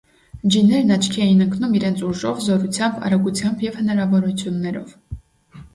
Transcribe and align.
Ջիներն 0.53 0.93
աչքի 0.95 1.21
էին 1.25 1.43
ընկնում 1.45 1.75
իրենց 1.81 2.01
ուժով, 2.09 2.41
զորությամբ, 2.49 2.99
արագությամբ 3.11 3.63
և 3.69 3.79
հնարավորություններով։ 3.83 4.99